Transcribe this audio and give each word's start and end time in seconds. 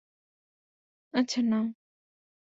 আচ্ছা, 1.13 1.39
নাও। 1.43 1.65